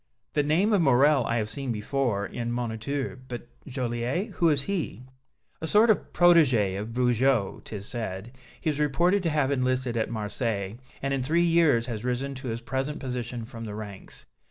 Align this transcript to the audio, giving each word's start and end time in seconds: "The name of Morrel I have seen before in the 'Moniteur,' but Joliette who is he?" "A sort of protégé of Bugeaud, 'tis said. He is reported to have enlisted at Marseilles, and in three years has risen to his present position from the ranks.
"The 0.33 0.41
name 0.41 0.73
of 0.73 0.81
Morrel 0.81 1.23
I 1.27 1.37
have 1.37 1.47
seen 1.47 1.71
before 1.71 2.25
in 2.25 2.47
the 2.47 2.53
'Moniteur,' 2.55 3.19
but 3.27 3.47
Joliette 3.67 4.31
who 4.31 4.49
is 4.49 4.63
he?" 4.63 5.03
"A 5.61 5.67
sort 5.67 5.91
of 5.91 6.11
protégé 6.11 6.79
of 6.81 6.87
Bugeaud, 6.95 7.63
'tis 7.65 7.85
said. 7.85 8.31
He 8.59 8.71
is 8.71 8.79
reported 8.79 9.21
to 9.21 9.29
have 9.29 9.51
enlisted 9.51 9.95
at 9.95 10.09
Marseilles, 10.09 10.77
and 11.03 11.13
in 11.13 11.21
three 11.21 11.43
years 11.45 11.85
has 11.85 12.03
risen 12.03 12.33
to 12.33 12.47
his 12.47 12.61
present 12.61 12.99
position 12.99 13.45
from 13.45 13.65
the 13.65 13.75
ranks. 13.75 14.25